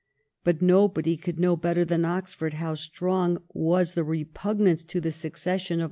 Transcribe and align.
But 0.43 0.63
nobody 0.63 1.15
could 1.15 1.39
know 1.39 1.55
better 1.55 1.85
than 1.85 2.05
Oxford 2.05 2.55
how 2.55 2.73
strong 2.73 3.37
was 3.53 3.93
the 3.93 4.03
repugnance 4.03 4.83
to 4.85 4.99
the 4.99 5.11
succession 5.11 5.75
of 5.75 5.77
the 5.77 5.77
VOL. 5.77 5.79